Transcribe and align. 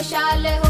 खुशहाल 0.00 0.46
हो 0.46 0.69